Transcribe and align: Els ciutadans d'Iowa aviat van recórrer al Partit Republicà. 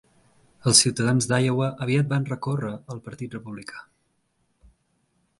Els 0.69 0.79
ciutadans 0.83 1.27
d'Iowa 1.31 1.67
aviat 1.85 2.09
van 2.13 2.25
recórrer 2.29 2.71
al 2.95 3.01
Partit 3.09 3.35
Republicà. 3.37 3.85